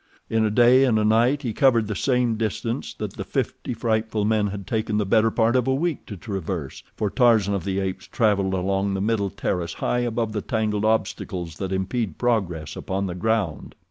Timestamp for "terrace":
9.29-9.73